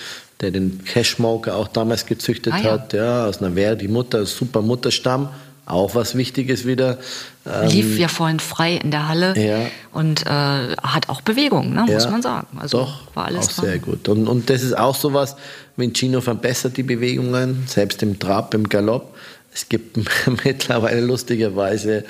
[0.41, 2.71] der den Cashmoker auch damals gezüchtet ah, ja.
[2.71, 2.93] hat.
[2.93, 5.29] Ja, aus einer Wehr, die Mutter, super Mutterstamm
[5.67, 6.97] auch was Wichtiges wieder.
[7.45, 9.59] Ähm, Lief ja vorhin frei in der Halle ja.
[9.91, 12.47] und äh, hat auch Bewegung, ne, muss ja, man sagen.
[12.57, 13.65] Also doch, war alles auch dran.
[13.65, 14.07] sehr gut.
[14.07, 15.35] Und, und das ist auch sowas,
[15.75, 19.13] Vincino verbessert die Bewegungen, selbst im Trab, im Galopp.
[19.53, 19.97] Es gibt
[20.43, 22.05] mittlerweile lustigerweise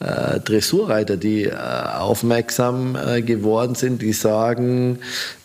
[0.00, 4.98] äh, Dressurreiter, die äh, aufmerksam äh, geworden sind, die sagen,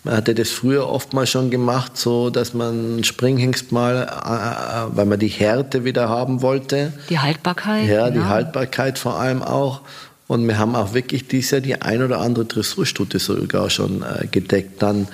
[0.06, 4.96] man hatte das früher oft mal schon gemacht, so dass man Springhengst mal, äh, äh,
[4.96, 6.94] weil man die Härte wieder haben wollte.
[7.10, 7.88] Die Haltbarkeit.
[7.90, 8.30] Ja, die genau.
[8.30, 9.82] Haltbarkeit vor allem auch.
[10.28, 14.26] Und wir haben auch wirklich dieses Jahr die ein oder andere Dressurstute sogar schon äh,
[14.26, 14.82] gedeckt.
[14.82, 15.08] Dann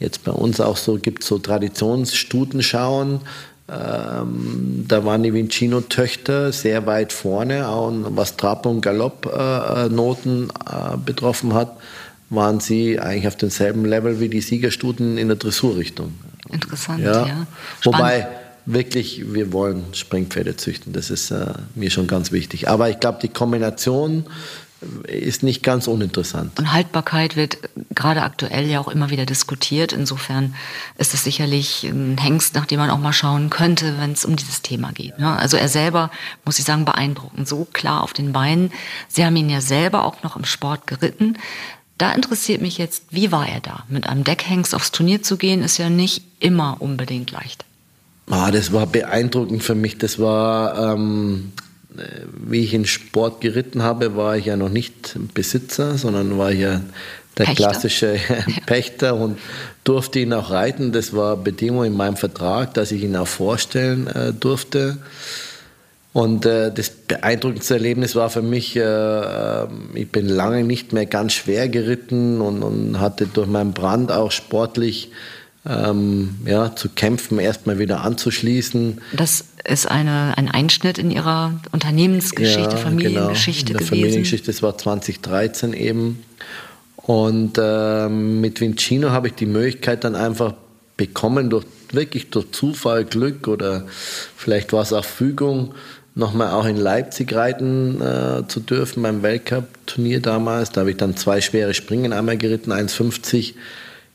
[0.00, 3.20] jetzt bei uns auch so, gibt es so Traditionsstutenschauen,
[3.68, 11.54] ähm, da waren die Vincino-Töchter sehr weit vorne, auch was Trab- und Galopp-Noten äh, betroffen
[11.54, 11.76] hat,
[12.28, 16.14] waren sie eigentlich auf demselben Level wie die Siegerstuten in der Dressurrichtung.
[16.50, 17.26] Interessant, ja.
[17.26, 17.46] ja.
[17.84, 18.26] Wobei,
[18.66, 22.68] wirklich, wir wollen Springpferde züchten, das ist äh, mir schon ganz wichtig.
[22.68, 24.24] Aber ich glaube, die Kombination
[25.06, 26.58] ist nicht ganz uninteressant.
[26.58, 27.58] Und Haltbarkeit wird
[27.94, 29.92] gerade aktuell ja auch immer wieder diskutiert.
[29.92, 30.54] Insofern
[30.98, 34.36] ist es sicherlich ein Hengst, nach dem man auch mal schauen könnte, wenn es um
[34.36, 35.18] dieses Thema geht.
[35.20, 36.10] Also er selber,
[36.44, 37.48] muss ich sagen, beeindruckend.
[37.48, 38.72] So klar auf den Beinen.
[39.08, 41.38] Sie haben ihn ja selber auch noch im Sport geritten.
[41.98, 43.84] Da interessiert mich jetzt, wie war er da?
[43.88, 47.64] Mit einem Deckhengst aufs Turnier zu gehen, ist ja nicht immer unbedingt leicht.
[48.28, 49.98] Ah, das war beeindruckend für mich.
[49.98, 51.52] Das war ähm,
[52.46, 56.80] wie ich in Sport geritten habe, war ich ja noch nicht Besitzer, sondern war ja
[57.38, 57.54] der Pächter.
[57.54, 58.16] klassische
[58.66, 59.38] Pächter und
[59.84, 60.92] durfte ihn auch reiten.
[60.92, 64.98] Das war Bedingung in meinem Vertrag, dass ich ihn auch vorstellen äh, durfte.
[66.12, 71.06] Und äh, das beeindruckendste Erlebnis war für mich, äh, äh ich bin lange nicht mehr
[71.06, 75.10] ganz schwer geritten und, und hatte durch meinen Brand auch sportlich
[75.64, 79.00] ähm, ja, zu kämpfen, erstmal wieder anzuschließen.
[79.12, 84.02] Das ist eine, ein Einschnitt in Ihrer Unternehmensgeschichte, ja, Familiengeschichte genau, in der gewesen.
[84.02, 86.24] Familiengeschichte, das war 2013 eben.
[86.96, 90.54] Und ähm, mit Vincino habe ich die Möglichkeit dann einfach
[90.96, 93.86] bekommen, durch, wirklich durch Zufall, Glück oder
[94.36, 95.74] vielleicht war es auch Fügung,
[96.14, 100.70] nochmal auch in Leipzig reiten äh, zu dürfen beim Weltcup-Turnier damals.
[100.70, 103.54] Da habe ich dann zwei schwere Springen einmal geritten, 1,50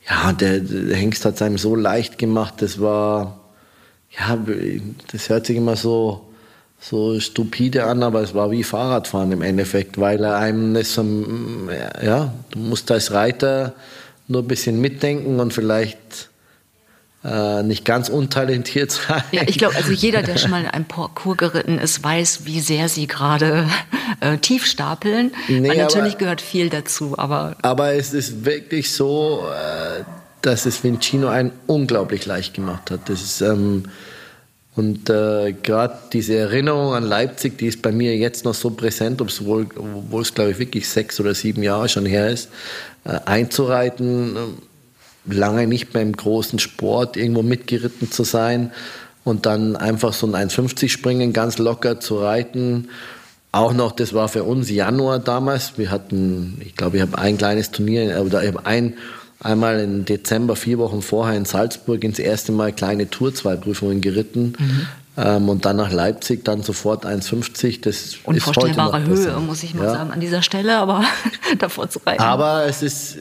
[0.08, 2.54] ja, der, der Hengst hat es einem so leicht gemacht.
[2.58, 3.40] Das war,
[4.18, 4.38] ja,
[5.12, 6.28] das hört sich immer so,
[6.80, 12.32] so stupide an, aber es war wie Fahrradfahren im Endeffekt, weil er einem das, ja,
[12.50, 13.74] du musst als Reiter
[14.28, 16.30] nur ein bisschen mitdenken und vielleicht
[17.24, 19.22] äh, nicht ganz untalentiert sein.
[19.32, 22.60] Ja, ich glaube, also jeder, der schon mal in einem Parcours geritten ist, weiß, wie
[22.60, 23.68] sehr sie gerade
[24.20, 25.32] äh, tief stapeln.
[25.48, 27.56] Nee, natürlich aber, gehört viel dazu, aber.
[27.62, 30.04] Aber es ist wirklich so, äh,
[30.42, 33.08] dass es Vincino einen unglaublich leicht gemacht hat.
[33.08, 33.84] Das ist, ähm,
[34.76, 39.20] und äh, gerade diese Erinnerung an Leipzig, die ist bei mir jetzt noch so präsent,
[39.20, 39.66] obwohl,
[40.20, 42.48] es, glaube ich, wirklich sechs oder sieben Jahre schon her ist,
[43.04, 44.36] äh, einzureiten
[45.30, 48.72] lange nicht mehr im großen Sport irgendwo mitgeritten zu sein
[49.24, 52.88] und dann einfach so ein 1,50 springen ganz locker zu reiten.
[53.52, 55.78] Auch noch, das war für uns Januar damals.
[55.78, 58.94] Wir hatten, ich glaube, ich habe ein kleines Turnier, oder ich habe ein,
[59.40, 64.00] einmal im Dezember, vier Wochen vorher in Salzburg ins erste Mal kleine Tour, zwei Prüfungen
[64.00, 64.54] geritten.
[64.58, 64.86] Mhm.
[65.20, 67.80] Ähm, und dann nach Leipzig dann sofort 1,50.
[67.82, 69.92] Das Unvorstellbare ist Höhe, muss ich mal ja.
[69.94, 71.02] sagen, an dieser Stelle, aber
[71.58, 72.22] davor zu reiten.
[72.22, 73.16] Aber es ist,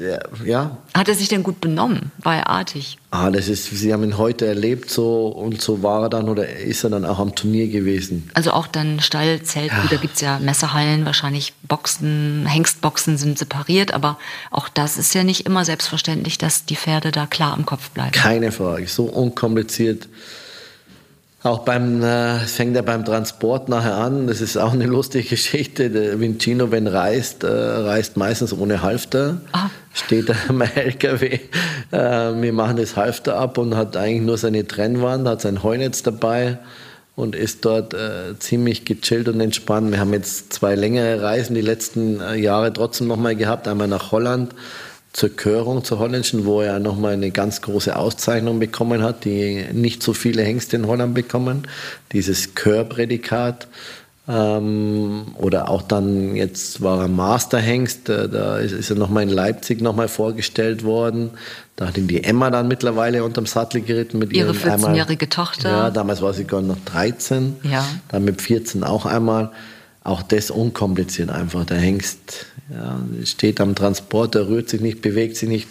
[0.46, 0.78] ja.
[0.94, 2.12] Hat er sich denn gut benommen?
[2.20, 3.00] War er artig?
[3.10, 6.48] Ah, das ist, Sie haben ihn heute erlebt so und so war er dann oder
[6.48, 8.30] ist er dann auch am Turnier gewesen.
[8.36, 9.86] Also auch dann Stall, Zelt, ja.
[9.90, 14.20] da gibt es ja Messerhallen, wahrscheinlich Boxen, Hengstboxen sind separiert, aber
[14.52, 18.12] auch das ist ja nicht immer selbstverständlich, dass die Pferde da klar im Kopf bleiben.
[18.12, 20.08] Keine Frage, so unkompliziert
[21.48, 24.28] auch beim, äh, fängt er beim Transport nachher an.
[24.28, 25.90] Das ist auch eine lustige Geschichte.
[25.90, 29.38] Der Vincino, wenn reist, äh, reist meistens ohne Halfter.
[29.54, 29.70] Ah.
[29.94, 31.40] Steht er am LKW.
[31.92, 31.98] Äh,
[32.42, 36.60] wir machen das Halfter ab und hat eigentlich nur seine Trennwand, hat sein Heunetz dabei
[37.16, 39.92] und ist dort äh, ziemlich gechillt und entspannt.
[39.92, 43.68] Wir haben jetzt zwei längere Reisen die letzten äh, Jahre trotzdem nochmal gehabt.
[43.68, 44.54] Einmal nach Holland
[45.18, 50.04] zur Körung, zur holländischen, wo er nochmal eine ganz große Auszeichnung bekommen hat, die nicht
[50.04, 51.64] so viele Hengste in Holland bekommen.
[52.12, 53.68] Dieses Körprädikat.
[54.28, 59.30] Ähm, oder auch dann, jetzt war er Masterhengst, äh, da ist, ist er nochmal in
[59.30, 61.32] Leipzig nochmal vorgestellt worden.
[61.78, 65.70] Da hat ihn die Emma dann mittlerweile unterm Sattel geritten mit ihrer 14-jährige Tochter.
[65.70, 67.56] Ja, damals war sie gar noch 13.
[67.64, 67.84] Ja.
[68.10, 69.50] Dann mit 14 auch einmal.
[70.08, 71.66] Auch das unkompliziert einfach.
[71.66, 75.68] Der Hengst ja, steht am Transporter, rührt sich nicht, bewegt sich nicht.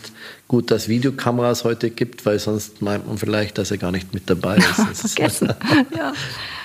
[0.47, 4.29] Gut, dass Videokameras heute gibt, weil sonst meint man vielleicht, dass er gar nicht mit
[4.29, 4.67] dabei ist.
[5.15, 5.55] Vergessen.
[5.97, 6.13] ja.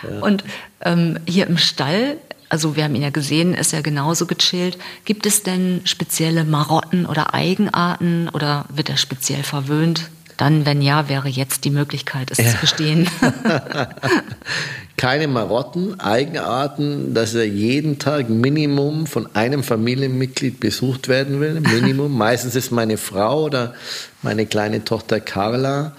[0.04, 0.20] ja.
[0.20, 0.44] Und
[0.82, 2.18] ähm, hier im Stall,
[2.50, 4.78] also wir haben ihn ja gesehen, ist er genauso gechillt.
[5.06, 10.10] Gibt es denn spezielle Marotten oder Eigenarten oder wird er speziell verwöhnt?
[10.38, 12.50] Dann, wenn ja, wäre jetzt die Möglichkeit, es ja.
[12.52, 13.10] zu bestehen.
[15.02, 21.60] Keine Marotten, Eigenarten, dass er jeden Tag Minimum von einem Familienmitglied besucht werden will.
[21.60, 22.16] Minimum.
[22.18, 23.74] Meistens ist meine Frau oder
[24.22, 25.94] meine kleine Tochter Carla.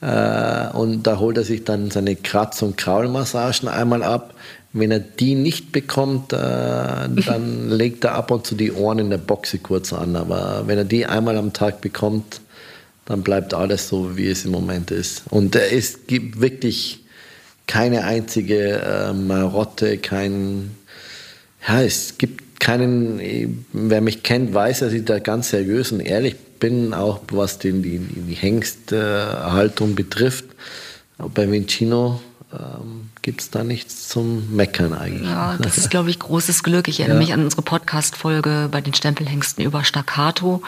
[0.00, 4.34] Äh, und da holt er sich dann seine Kratz- und Kraulmassagen einmal ab.
[4.72, 9.10] Wenn er die nicht bekommt, äh, dann legt er ab und zu die Ohren in
[9.10, 10.16] der Boxe kurz an.
[10.16, 12.40] Aber wenn er die einmal am Tag bekommt,
[13.08, 15.22] dann bleibt alles so, wie es im Moment ist.
[15.30, 17.02] Und es gibt wirklich
[17.66, 20.72] keine einzige äh, Marotte, kein,
[21.66, 26.36] ja, es gibt keinen, wer mich kennt, weiß, dass ich da ganz seriös und ehrlich
[26.60, 30.44] bin, auch was den, die, die Hengsthaltung betrifft.
[31.16, 32.20] Aber bei Vincino
[32.52, 35.28] ähm, gibt es da nichts zum Meckern eigentlich.
[35.28, 36.88] Ja, das ist, glaube ich, großes Glück.
[36.88, 37.24] Ich erinnere ja.
[37.24, 40.62] mich an unsere Podcast-Folge bei den Stempelhengsten über Staccato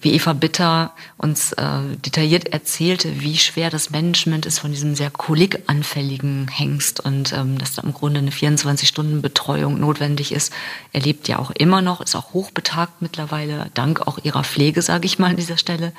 [0.00, 5.10] wie Eva Bitter uns äh, detailliert erzählte, wie schwer das Management ist von diesem sehr
[5.10, 10.52] kolikanfälligen Hengst und ähm, dass da im Grunde eine 24-Stunden-Betreuung notwendig ist.
[10.92, 15.06] Er lebt ja auch immer noch, ist auch hochbetagt mittlerweile, dank auch ihrer Pflege, sage
[15.06, 15.92] ich mal an dieser Stelle.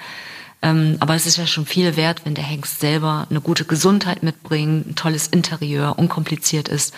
[0.61, 4.23] Ähm, aber es ist ja schon viel wert, wenn der Hengst selber eine gute Gesundheit
[4.23, 6.93] mitbringt, ein tolles Interieur, unkompliziert ist.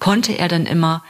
[0.00, 1.02] Konnte er dann immer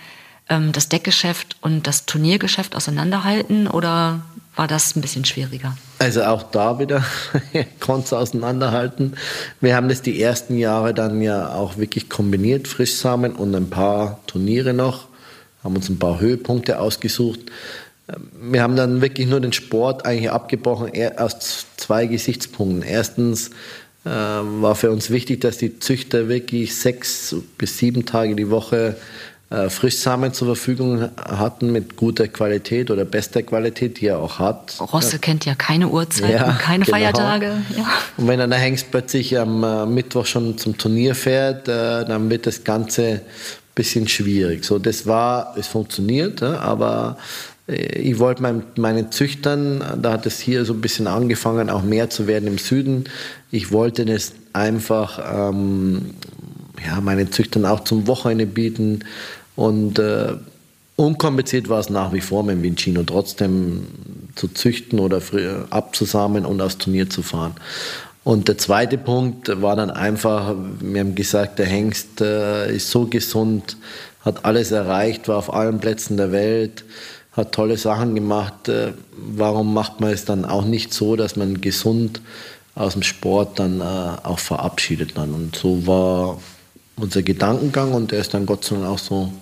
[0.49, 4.23] ähm, das Deckgeschäft und das Turniergeschäft auseinanderhalten oder
[4.57, 5.77] war das ein bisschen schwieriger.
[5.99, 7.05] Also auch da wieder
[7.81, 9.15] konnte es auseinanderhalten.
[9.61, 14.21] Wir haben das die ersten Jahre dann ja auch wirklich kombiniert, Frischsamen und ein paar
[14.27, 15.09] Turniere noch,
[15.63, 17.41] haben uns ein paar Höhepunkte ausgesucht.
[18.41, 22.83] Wir haben dann wirklich nur den Sport eigentlich abgebrochen aus zwei Gesichtspunkten.
[22.83, 23.51] Erstens
[24.05, 28.97] äh, war für uns wichtig, dass die Züchter wirklich sechs bis sieben Tage die Woche
[29.51, 34.75] äh, Frischsamen zur Verfügung hatten mit guter Qualität oder bester Qualität, die er auch hat.
[34.81, 35.19] Rosse ja.
[35.19, 36.97] kennt ja keine Uhrzeit ja, keine genau.
[36.97, 37.53] Feiertage.
[37.77, 37.87] Ja.
[38.17, 42.29] Und wenn dann der Hengst plötzlich am äh, Mittwoch schon zum Turnier fährt, äh, dann
[42.31, 43.21] wird das Ganze ein
[43.75, 44.65] bisschen schwierig.
[44.65, 47.17] So, das war, es funktioniert, aber
[47.67, 52.11] ich wollte mein, meinen Züchtern, da hat es hier so ein bisschen angefangen, auch mehr
[52.11, 53.05] zu werden im Süden.
[53.51, 56.11] Ich wollte das einfach ähm,
[56.87, 59.01] ja, meinen Züchtern auch zum Wochenende bieten.
[59.57, 60.35] Und äh,
[60.97, 63.87] unkompliziert war es nach wie vor mit dem Vincino, trotzdem
[64.35, 65.23] zu züchten oder
[65.71, 67.55] abzusammeln und aufs Turnier zu fahren.
[68.25, 73.07] Und der zweite Punkt war dann einfach, wir haben gesagt, der Hengst äh, ist so
[73.07, 73.77] gesund,
[74.21, 76.85] hat alles erreicht, war auf allen Plätzen der Welt,
[77.37, 78.69] hat tolle Sachen gemacht.
[78.69, 82.21] Äh, warum macht man es dann auch nicht so, dass man gesund
[82.75, 85.35] aus dem Sport dann äh, auch verabschiedet dann?
[85.35, 86.39] Und so war
[86.97, 89.33] unser Gedankengang und der ist dann Gott sei Dank auch so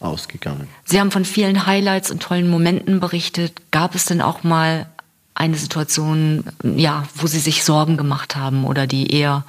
[0.00, 0.68] ausgegangen.
[0.84, 3.54] Sie haben von vielen Highlights und tollen Momenten berichtet.
[3.70, 4.86] Gab es denn auch mal
[5.34, 9.44] eine Situation, ja, wo Sie sich Sorgen gemacht haben oder die eher,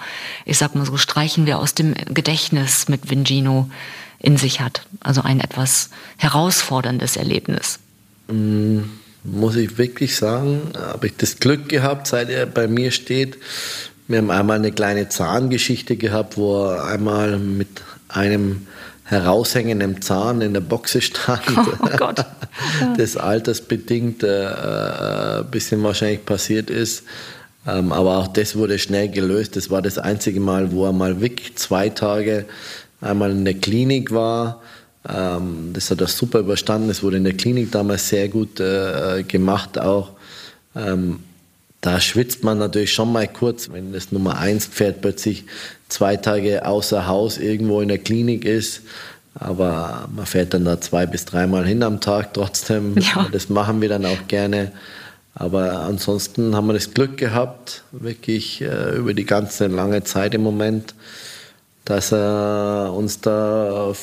[0.45, 3.69] ich sag mal so, streichen wir aus dem Gedächtnis mit Vingino
[4.19, 4.82] in sich hat?
[4.99, 7.80] Also ein etwas herausforderndes Erlebnis.
[8.28, 8.80] Mm,
[9.23, 13.38] muss ich wirklich sagen, habe ich das Glück gehabt, seit er bei mir steht,
[14.08, 18.67] wir haben einmal eine kleine Zahngeschichte gehabt, wo er einmal mit einem
[19.04, 21.41] heraushängenden Zahn in der Boxe stand.
[21.80, 22.25] Oh Gott.
[22.97, 27.04] das altersbedingt äh, ein äh, bisschen wahrscheinlich passiert ist.
[27.67, 29.56] Ähm, aber auch das wurde schnell gelöst.
[29.56, 32.45] Das war das einzige Mal, wo er mal wirklich zwei Tage
[33.01, 34.62] einmal in der Klinik war.
[35.08, 36.88] Ähm, das hat er super überstanden.
[36.88, 40.12] Das wurde in der Klinik damals sehr gut äh, gemacht auch.
[40.75, 41.19] Ähm,
[41.81, 45.43] da schwitzt man natürlich schon mal kurz, wenn das Nummer 1 Pferd plötzlich
[45.88, 48.81] zwei Tage außer Haus irgendwo in der Klinik ist.
[49.36, 52.95] Aber man fährt dann da zwei bis dreimal hin am Tag trotzdem.
[52.99, 53.28] Ja.
[53.32, 54.72] Das machen wir dann auch gerne.
[55.36, 60.41] Aber ansonsten haben wir das Glück gehabt, wirklich äh, über die ganze lange Zeit im
[60.41, 60.95] Moment,
[61.86, 63.93] dass er uns da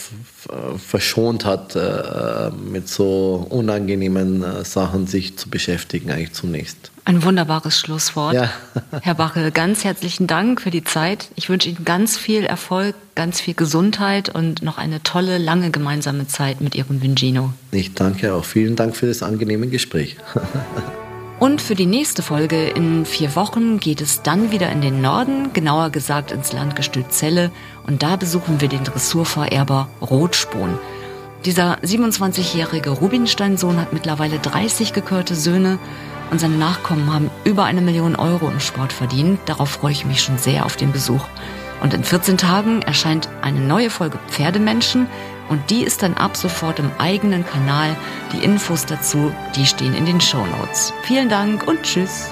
[0.79, 6.93] verschont hat, äh, mit so unangenehmen äh, Sachen sich zu beschäftigen, eigentlich zunächst.
[7.05, 8.35] Ein wunderbares Schlusswort.
[8.35, 8.51] Ja.
[9.03, 11.29] Herr Bachel, ganz herzlichen Dank für die Zeit.
[11.35, 16.29] Ich wünsche Ihnen ganz viel Erfolg, ganz viel Gesundheit und noch eine tolle, lange gemeinsame
[16.29, 17.53] Zeit mit Ihrem Vingino.
[17.73, 18.45] Ich danke auch.
[18.45, 20.17] Vielen Dank für das angenehme Gespräch.
[21.43, 25.53] Und für die nächste Folge in vier Wochen geht es dann wieder in den Norden,
[25.53, 27.51] genauer gesagt ins Landgestüt Celle.
[27.85, 30.79] Und da besuchen wir den Dressurvererber Rotspon.
[31.45, 35.81] Dieser 27-jährige Rubinstein-Sohn hat mittlerweile 30 gekörte Söhne
[36.31, 39.41] und seine Nachkommen haben über eine Million Euro im Sport verdient.
[39.47, 41.25] Darauf freue ich mich schon sehr auf den Besuch.
[41.83, 45.09] Und in 14 Tagen erscheint eine neue Folge Pferdemenschen
[45.53, 47.95] und die ist dann ab sofort im eigenen Kanal.
[48.33, 50.95] Die Infos dazu, die stehen in den Show Notes.
[51.03, 52.31] Vielen Dank und tschüss.